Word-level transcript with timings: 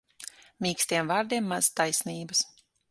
Mīkstiem 0.65 1.13
vārdiem 1.13 1.53
maz 1.55 1.71
taisnības. 1.81 2.47